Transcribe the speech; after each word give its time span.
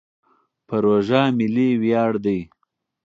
پروژه 0.67 1.21
ملي 1.37 1.69
ویاړ 1.81 2.11
دی. 2.25 2.39